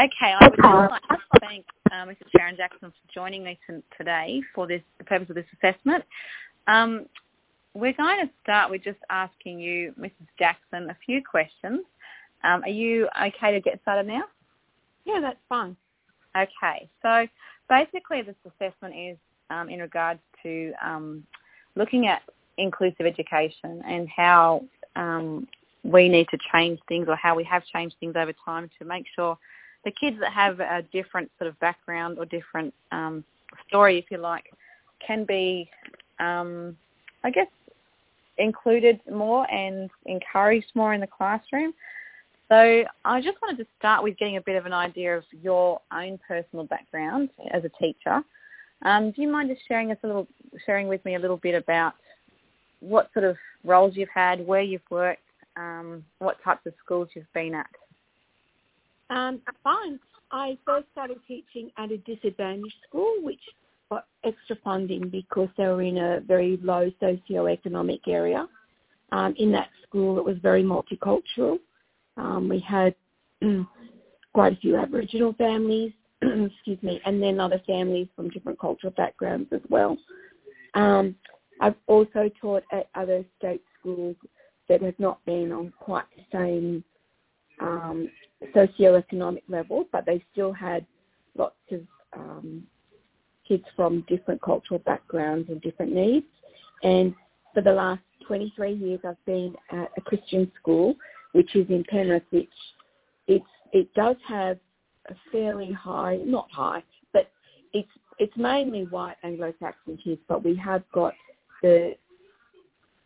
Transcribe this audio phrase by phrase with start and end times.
[0.00, 2.30] Okay, I would just like to thank uh, Mrs.
[2.34, 3.58] Sharon Jackson for joining me
[3.98, 6.04] today for this the purpose of this assessment.
[6.66, 7.04] Um,
[7.74, 10.26] we're going to start with just asking you, Mrs.
[10.38, 11.80] Jackson, a few questions.
[12.44, 14.22] Um, are you okay to get started now?
[15.04, 15.76] Yeah, that's fine.
[16.34, 17.26] Okay, so
[17.68, 19.18] basically this assessment is
[19.50, 21.24] um, in regards to um,
[21.74, 22.22] looking at
[22.56, 24.64] inclusive education and how
[24.96, 25.46] um,
[25.82, 29.04] we need to change things or how we have changed things over time to make
[29.14, 29.36] sure
[29.84, 33.24] the kids that have a different sort of background or different um,
[33.68, 34.52] story, if you like,
[35.04, 35.70] can be,
[36.18, 36.76] um,
[37.24, 37.46] I guess,
[38.38, 41.72] included more and encouraged more in the classroom.
[42.48, 45.80] So I just wanted to start with getting a bit of an idea of your
[45.92, 48.22] own personal background as a teacher.
[48.82, 50.26] Um, do you mind just sharing us a little,
[50.66, 51.94] sharing with me a little bit about
[52.80, 55.22] what sort of roles you've had, where you've worked,
[55.56, 57.70] um, what types of schools you've been at?
[59.10, 59.98] Um, fine.
[60.30, 63.40] I first started teaching at a disadvantaged school, which
[63.90, 68.46] got extra funding because they were in a very low socio-economic area.
[69.12, 71.58] Um, in that school, it was very multicultural.
[72.16, 72.94] Um, we had
[74.32, 79.48] quite a few Aboriginal families, excuse me, and then other families from different cultural backgrounds
[79.52, 79.96] as well.
[80.74, 81.16] Um,
[81.60, 84.14] I've also taught at other state schools
[84.68, 86.84] that have not been on quite the same
[87.60, 88.08] um,
[88.54, 90.84] socio-economic level, but they still had
[91.36, 91.80] lots of
[92.16, 92.62] um,
[93.46, 96.26] kids from different cultural backgrounds and different needs.
[96.82, 97.14] And
[97.52, 100.96] for the last 23 years, I've been at a Christian school
[101.32, 102.48] which is in Penrith, which
[103.26, 104.58] it's it does have
[105.08, 107.30] a fairly high, not high, but
[107.72, 107.88] it's
[108.18, 111.14] it's mainly white Anglo-Saxon kids, but we have got
[111.62, 111.94] the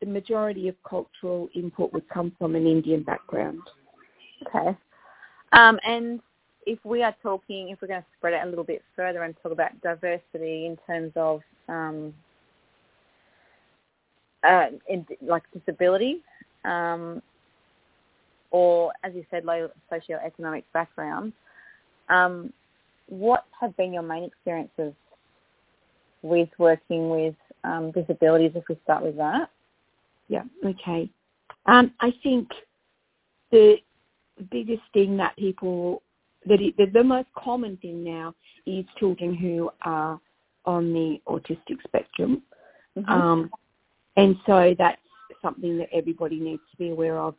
[0.00, 3.60] the majority of cultural input would come from an Indian background.
[4.46, 4.76] Okay.
[5.52, 6.20] Um, and
[6.66, 9.34] if we are talking, if we're going to spread it a little bit further and
[9.42, 12.14] talk about diversity in terms of um,
[14.46, 16.20] uh, in, like disability,
[16.64, 17.22] um,
[18.50, 21.32] or, as you said, low socioeconomic background,
[22.08, 22.52] um,
[23.08, 24.92] what have been your main experiences
[26.22, 27.34] with working with
[27.64, 29.50] um, disabilities, if we start with that?
[30.28, 31.08] Yeah, okay.
[31.66, 32.48] Um, I think
[33.50, 33.76] the
[34.40, 36.02] biggest thing that people,
[36.46, 38.34] that it, the, the most common thing now
[38.66, 40.20] is children who are
[40.64, 42.42] on the autistic spectrum.
[42.98, 43.10] Mm-hmm.
[43.10, 43.50] Um,
[44.16, 45.00] and so that's
[45.40, 47.34] something that everybody needs to be aware of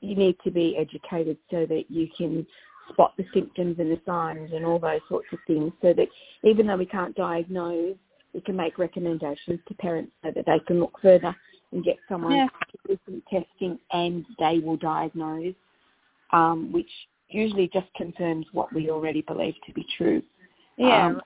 [0.00, 2.46] you need to be educated so that you can
[2.90, 6.08] spot the symptoms and the signs and all those sorts of things so that
[6.44, 7.96] even though we can't diagnose,
[8.32, 11.34] we can make recommendations to parents so that they can look further
[11.72, 12.46] and get someone yeah.
[12.70, 15.54] to do some testing and they will diagnose,
[16.32, 16.90] um, which
[17.28, 20.22] usually just confirms what we already believe to be true.
[20.76, 21.06] Yeah.
[21.06, 21.22] Um,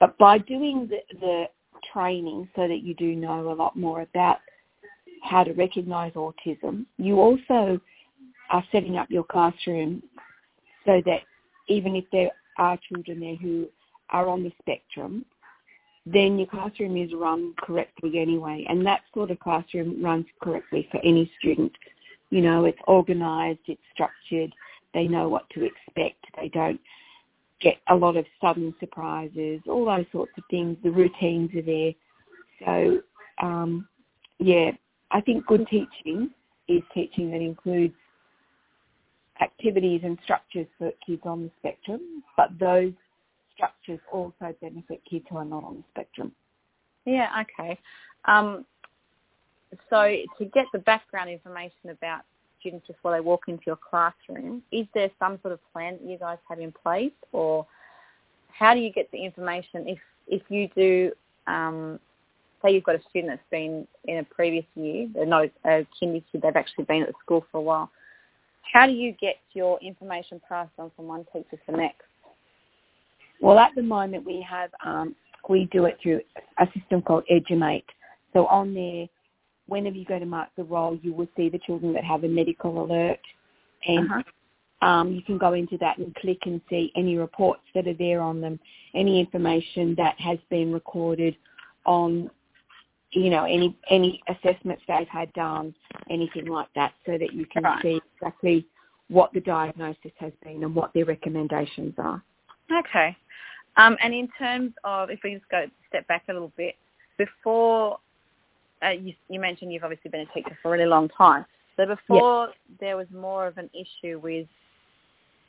[0.00, 1.44] but by doing the, the
[1.92, 4.38] training so that you do know a lot more about
[5.22, 6.86] how to recognise autism.
[6.96, 7.80] You also
[8.50, 10.02] are setting up your classroom
[10.86, 11.22] so that
[11.68, 13.68] even if there are children there who
[14.10, 15.24] are on the spectrum,
[16.06, 18.64] then your classroom is run correctly anyway.
[18.68, 21.72] And that sort of classroom runs correctly for any student.
[22.30, 24.52] You know, it's organised, it's structured,
[24.94, 26.80] they know what to expect, they don't
[27.60, 30.76] get a lot of sudden surprises, all those sorts of things.
[30.82, 31.92] The routines are there.
[32.64, 33.00] So,
[33.42, 33.88] um,
[34.38, 34.70] yeah,
[35.10, 36.30] I think good teaching
[36.68, 37.94] is teaching that includes
[39.40, 42.92] activities and structures for kids on the spectrum, but those
[43.54, 46.32] structures also benefit kids who are not on the spectrum.
[47.04, 47.78] Yeah, okay.
[48.26, 48.64] Um,
[49.90, 52.22] so to get the background information about
[52.60, 56.18] students before they walk into your classroom, is there some sort of plan that you
[56.18, 57.66] guys have in place or
[58.48, 61.12] how do you get the information if, if you do
[61.46, 62.00] um,
[62.62, 66.22] say you've got a student that's been in a previous year, they're not a kindy
[66.30, 67.90] kid, they've actually been at the school for a while.
[68.72, 72.02] How do you get your information passed on from one teacher to the next?
[73.40, 75.14] Well, at the moment we have, um,
[75.48, 76.20] we do it through
[76.58, 77.84] a system called Edumate.
[78.32, 79.06] So on there,
[79.68, 82.28] whenever you go to mark the roll, you will see the children that have a
[82.28, 83.20] medical alert
[83.86, 84.86] and uh-huh.
[84.86, 88.20] um, you can go into that and click and see any reports that are there
[88.20, 88.58] on them,
[88.94, 91.36] any information that has been recorded
[91.86, 92.30] on
[93.12, 95.74] you know, any any assessments they've had done,
[96.10, 97.82] anything like that, so that you can right.
[97.82, 98.66] see exactly
[99.08, 102.22] what the diagnosis has been and what their recommendations are.
[102.70, 103.16] Okay.
[103.76, 106.74] Um, and in terms of, if we just go step back a little bit,
[107.16, 107.98] before
[108.84, 111.44] uh, you, you, mentioned you've obviously been a teacher for a really long time.
[111.76, 114.46] So before there was more of an issue with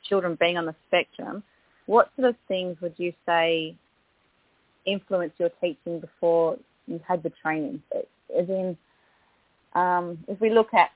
[0.08, 1.42] children being on the spectrum,
[1.86, 3.74] what sort of things would you say
[4.84, 6.56] influenced your teaching before
[6.86, 7.82] you had the training?
[8.36, 8.76] As in,
[9.74, 10.90] um, if we look at,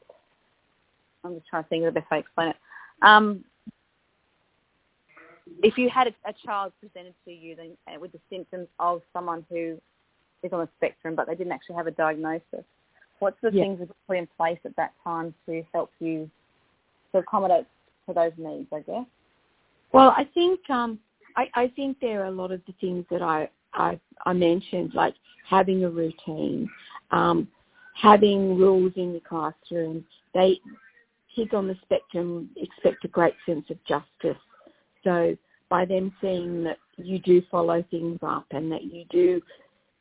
[1.24, 2.56] I'm just trying to think of the best way to explain it.
[3.02, 3.44] Um,
[5.62, 9.02] if you had a, a, child presented to you then, uh, with the symptoms of
[9.12, 9.80] someone who
[10.44, 12.64] is on the spectrum, but they didn't actually have a diagnosis,
[13.18, 13.64] what sort of yeah.
[13.64, 16.30] things you put in place at that time to help you
[17.12, 17.66] to accommodate
[18.06, 18.68] for those needs?
[18.72, 19.06] I guess.
[19.92, 20.98] Well, I think um,
[21.36, 24.94] I, I think there are a lot of the things that I I, I mentioned,
[24.94, 25.14] like
[25.48, 26.68] having a routine,
[27.10, 27.48] um,
[27.94, 30.04] having rules in the classroom.
[30.34, 30.60] They
[31.34, 34.40] kids on the spectrum expect a great sense of justice.
[35.02, 35.36] So
[35.68, 39.42] by them seeing that you do follow things up and that you do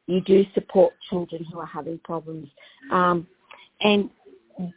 [0.08, 2.48] you do support children who are having problems,
[2.92, 3.28] um,
[3.82, 4.10] and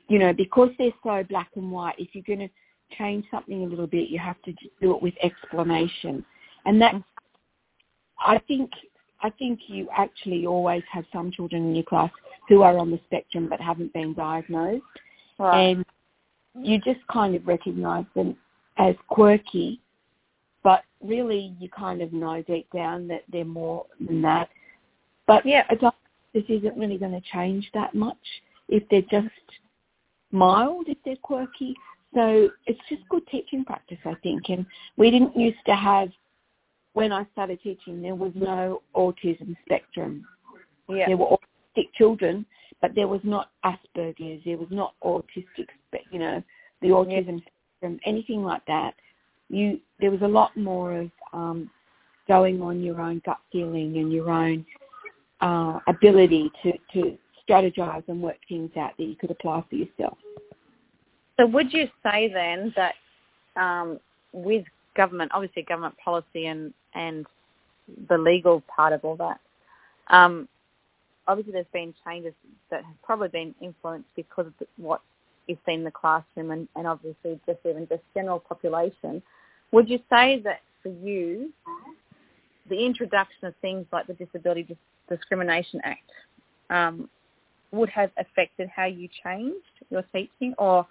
[0.08, 3.66] you know because they're so black and white, if you're going to change something a
[3.66, 6.24] little bit, you have to do it with explanation,
[6.64, 6.94] and that
[8.20, 8.70] I think
[9.22, 12.10] I think you actually always have some children in your class
[12.48, 14.82] who are on the spectrum but haven't been diagnosed,
[15.38, 15.70] right.
[15.70, 15.84] and
[16.54, 18.36] you just kind of recognise them
[18.78, 19.80] as quirky,
[20.62, 24.48] but really you kind of know deep down that they're more than that.
[25.26, 25.64] But yeah,
[26.34, 28.16] this isn't really going to change that much
[28.68, 29.34] if they're just
[30.32, 31.74] mild, if they're quirky.
[32.14, 34.48] So it's just good teaching practice, I think.
[34.48, 34.64] And
[34.96, 36.08] we didn't used to have
[36.96, 40.24] when I started teaching, there was no autism spectrum.
[40.88, 41.08] Yeah.
[41.08, 42.46] There were autistic children,
[42.80, 44.42] but there was not Asperger's.
[44.46, 45.68] There was not autistic,
[46.10, 46.42] you know,
[46.80, 47.50] the autism yeah.
[47.78, 48.94] spectrum, anything like that.
[49.50, 51.70] You there was a lot more of um,
[52.26, 54.64] going on your own gut feeling and your own
[55.40, 57.18] uh, ability to to
[57.48, 60.18] strategize and work things out that you could apply for yourself.
[61.36, 62.94] So would you say then that
[63.56, 64.00] um,
[64.32, 64.64] with
[64.96, 67.26] government, obviously government policy and, and
[68.08, 69.38] the legal part of all that.
[70.08, 70.48] Um,
[71.28, 72.32] obviously there's been changes
[72.70, 75.00] that have probably been influenced because of what
[75.48, 79.22] is seen in the classroom and, and obviously just even just general population.
[79.72, 81.52] Would you say that for you,
[82.68, 84.76] the introduction of things like the Disability
[85.08, 86.10] Discrimination Act
[86.70, 87.08] um,
[87.72, 90.86] would have affected how you changed your teaching or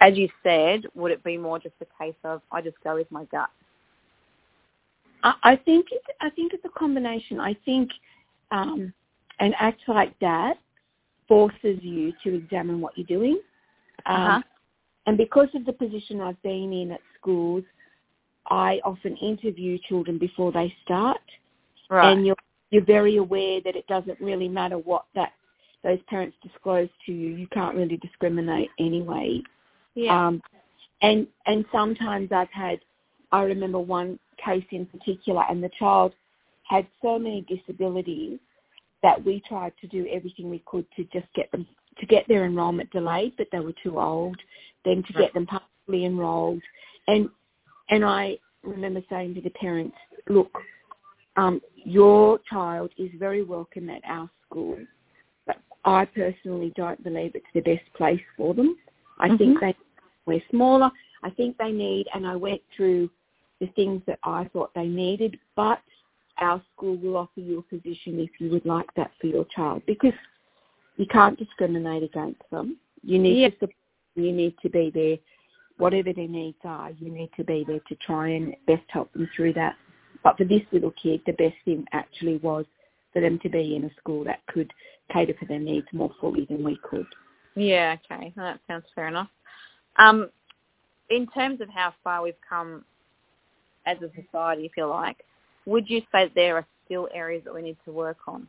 [0.00, 3.10] as you said, would it be more just a case of I just go with
[3.10, 3.48] my gut?
[5.22, 7.40] I think it's, I think it's a combination.
[7.40, 7.90] I think
[8.52, 8.92] um,
[9.40, 10.58] an act like that
[11.26, 13.40] forces you to examine what you're doing.
[14.04, 14.42] Um, uh-huh.
[15.06, 17.64] And because of the position I've been in at schools,
[18.48, 21.20] I often interview children before they start,
[21.90, 22.12] right.
[22.12, 22.36] and you're
[22.70, 25.32] you're very aware that it doesn't really matter what that
[25.84, 27.36] those parents disclose to you.
[27.36, 29.40] You can't really discriminate anyway.
[29.94, 30.26] Yeah.
[30.26, 30.42] Um,
[31.02, 32.80] and and sometimes I've had,
[33.32, 36.12] I remember one case in particular, and the child
[36.64, 38.38] had so many disabilities
[39.02, 41.66] that we tried to do everything we could to just get them
[42.00, 44.36] to get their enrolment delayed, but they were too old.
[44.84, 46.62] Then to get them partially enrolled,
[47.06, 47.28] and
[47.90, 49.96] and I remember saying to the parents,
[50.28, 50.50] look,
[51.36, 54.78] um, your child is very welcome at our school,
[55.46, 58.76] but I personally don't believe it's the best place for them.
[59.18, 59.36] I mm-hmm.
[59.36, 59.76] think they
[60.26, 60.90] we're smaller.
[61.22, 63.08] I think they need, and I went through
[63.60, 65.80] the things that I thought they needed, but
[66.38, 69.82] our school will offer you a position if you would like that for your child
[69.86, 70.12] because
[70.96, 72.76] you can't discriminate against them.
[73.02, 73.66] You need yeah.
[73.66, 73.68] to
[74.16, 75.16] you need to be there,
[75.76, 76.90] whatever their needs are.
[76.98, 79.76] You need to be there to try and best help them through that.
[80.22, 82.64] But for this little kid, the best thing actually was
[83.12, 84.70] for them to be in a school that could
[85.12, 87.06] cater for their needs more fully than we could.
[87.54, 89.28] Yeah, okay, that sounds fair enough.
[89.98, 90.28] Um,
[91.08, 92.84] in terms of how far we've come
[93.86, 95.24] as a society, if you like,
[95.64, 98.46] would you say there are still areas that we need to work on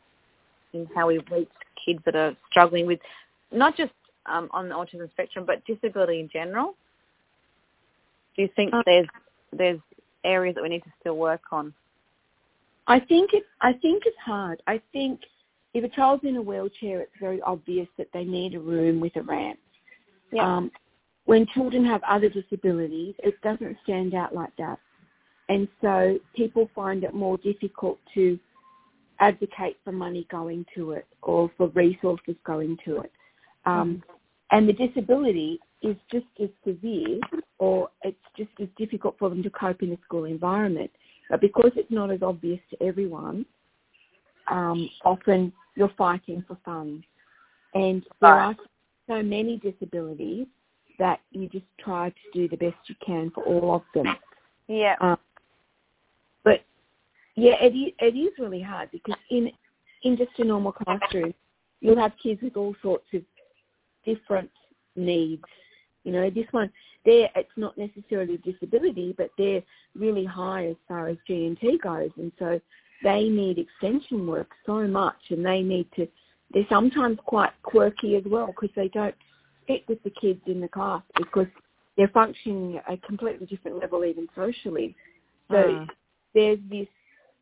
[0.73, 1.49] in how we reach
[1.85, 2.99] kids that are struggling with
[3.51, 3.93] not just
[4.25, 6.75] um, on the autism spectrum, but disability in general?
[8.35, 9.07] Do you think uh, there's
[9.53, 9.79] there's
[10.27, 11.73] areas that we need to still work on?
[12.87, 13.43] I think it.
[13.61, 14.61] I think it's hard.
[14.67, 15.19] I think
[15.73, 19.15] if a child's in a wheelchair, it's very obvious that they need a room with
[19.15, 19.59] a ramp.
[20.39, 20.71] Um,
[21.25, 24.79] when children have other disabilities, it doesn't stand out like that.
[25.49, 28.39] And so people find it more difficult to
[29.19, 33.11] advocate for money going to it or for resources going to it.
[33.65, 34.03] Um,
[34.51, 37.19] and the disability is just as severe
[37.59, 40.91] or it's just as difficult for them to cope in the school environment.
[41.29, 43.45] But because it's not as obvious to everyone,
[44.49, 47.03] um, often you're fighting for funds.
[47.73, 48.55] And there are
[49.07, 50.47] so many disabilities
[50.99, 54.15] that you just try to do the best you can for all of them.
[54.67, 54.95] Yeah.
[54.99, 55.17] Um,
[56.43, 56.61] but
[57.35, 59.51] yeah, it is, it is really hard because in
[60.03, 61.33] in just a normal classroom,
[61.81, 63.21] you'll have kids with all sorts of
[64.05, 64.49] different
[64.95, 65.43] needs.
[66.07, 66.71] You know, this one,
[67.05, 69.61] they're, it's not necessarily a disability, but they're
[69.93, 72.11] really high as far as G&T goes.
[72.17, 72.61] And so
[73.03, 76.07] they need extension work so much and they need to,
[76.53, 79.15] they're sometimes quite quirky as well because they don't
[79.67, 81.47] fit with the kids in the class because
[81.97, 84.95] they're functioning at a completely different level even socially.
[85.51, 85.89] So Mm.
[86.33, 86.87] there's this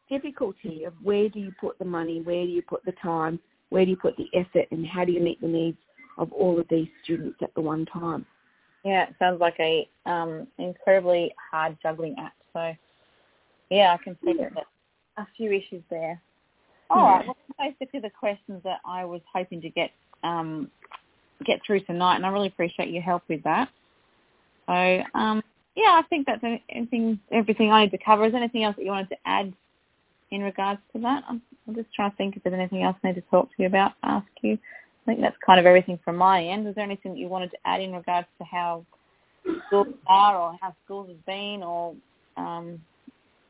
[0.10, 3.86] difficulty of where do you put the money, where do you put the time, where
[3.86, 5.78] do you put the effort, and how do you meet the needs
[6.18, 8.26] of all of these students at the one time.
[8.86, 12.40] Yeah, it sounds like a um, incredibly hard juggling act.
[12.54, 12.72] So,
[13.72, 14.50] yeah, I can see Yeah.
[14.50, 14.68] that
[15.18, 16.22] a few issues there.
[16.92, 17.18] All Yeah.
[17.18, 19.92] right, well, basically the questions that I was hoping to get
[20.24, 20.70] um,
[21.44, 23.70] get through tonight, and I really appreciate your help with that.
[24.68, 25.44] So, um,
[25.76, 28.26] yeah, I think that's anything, everything I need to cover.
[28.26, 29.54] Is there anything else that you wanted to add
[30.32, 31.24] in regards to that?
[31.28, 33.56] I'm, I'm just trying to think if there's anything else I need to talk to
[33.62, 34.58] you about, ask you.
[35.06, 36.66] I think that's kind of everything from my end.
[36.66, 38.84] Was there anything that you wanted to add in regards to how
[39.68, 41.96] schools are or how schools have been or,
[42.38, 42.82] um,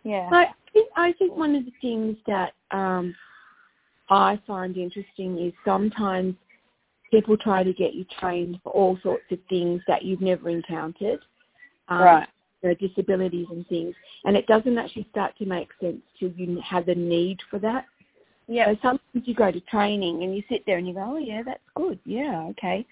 [0.04, 0.30] yeah.
[0.32, 3.16] I think I think one of the things that um,
[4.10, 6.36] I find interesting is sometimes
[7.10, 11.20] people try to get you trained for all sorts of things that you've never encountered,
[11.88, 12.28] um, Right.
[12.62, 13.96] you know, disabilities and things,
[14.26, 17.86] and it doesn't actually start to make sense till you have the need for that.
[18.48, 18.72] Yeah.
[18.74, 21.42] So sometimes you go to training and you sit there and you go, oh yeah,
[21.44, 22.86] that's good, yeah, okay,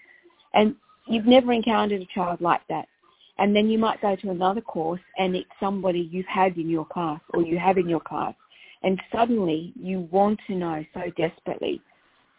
[0.54, 0.74] and
[1.06, 2.88] you've never encountered a child like that.
[3.38, 6.84] And then you might go to another course and it's somebody you've had in your
[6.86, 8.34] class or you have in your class
[8.84, 11.80] and suddenly you want to know so desperately.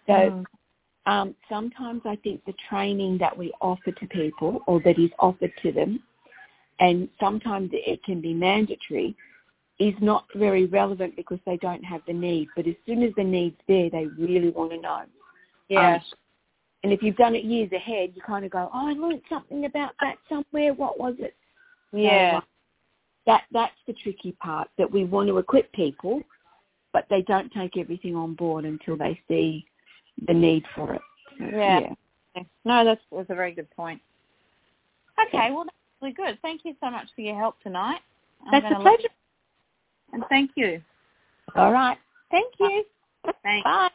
[0.08, 0.46] So Mm.
[1.06, 5.54] um, sometimes I think the training that we offer to people or that is offered
[5.64, 6.04] to them,
[6.80, 9.16] and sometimes it can be mandatory,
[9.80, 12.48] is not very relevant because they don't have the need.
[12.56, 15.02] But as soon as the need's there, they really want to know.
[15.68, 15.96] Yeah.
[15.96, 16.02] Um,
[16.84, 19.66] and if you've done it years ahead, you kind of go, oh, I learned something
[19.66, 20.74] about that somewhere.
[20.74, 21.36] What was it?
[21.92, 22.40] yeah.
[22.40, 22.46] So,
[23.26, 26.22] that that's the tricky part that we want to equip people,
[26.94, 29.66] but they don't take everything on board until they see
[30.28, 31.02] the need for it.
[31.40, 31.90] So, Yeah.
[32.66, 34.02] No, that's, that's a very good point.
[35.28, 36.38] Okay, well, that's really good.
[36.42, 38.02] Thank you so much for your help tonight.
[38.46, 39.08] I'm That's a pleasure.
[40.16, 40.82] And thank you.
[41.58, 41.98] All right.
[42.32, 42.86] Thank you.
[43.44, 43.66] Thanks.
[43.66, 43.90] Bye.